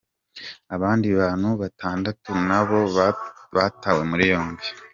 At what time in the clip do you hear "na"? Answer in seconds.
2.47-2.61